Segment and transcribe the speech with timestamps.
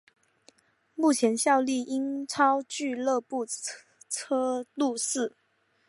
[0.95, 3.45] 目前效力英超俱乐部
[4.09, 5.35] 车路士。